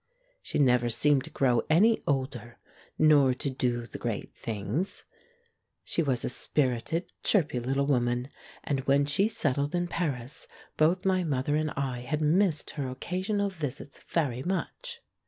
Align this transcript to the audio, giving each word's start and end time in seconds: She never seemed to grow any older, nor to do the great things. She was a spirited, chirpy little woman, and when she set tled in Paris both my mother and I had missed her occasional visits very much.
She 0.41 0.57
never 0.57 0.89
seemed 0.89 1.25
to 1.25 1.29
grow 1.29 1.61
any 1.69 2.01
older, 2.07 2.57
nor 2.97 3.35
to 3.35 3.51
do 3.51 3.85
the 3.85 3.99
great 3.99 4.33
things. 4.35 5.03
She 5.83 6.01
was 6.01 6.25
a 6.25 6.29
spirited, 6.29 7.11
chirpy 7.21 7.59
little 7.59 7.85
woman, 7.85 8.29
and 8.63 8.79
when 8.87 9.05
she 9.05 9.27
set 9.27 9.57
tled 9.57 9.75
in 9.75 9.87
Paris 9.87 10.47
both 10.75 11.05
my 11.05 11.23
mother 11.23 11.55
and 11.55 11.69
I 11.77 11.99
had 11.99 12.19
missed 12.19 12.71
her 12.71 12.89
occasional 12.89 13.49
visits 13.51 14.01
very 14.09 14.41
much. 14.41 15.01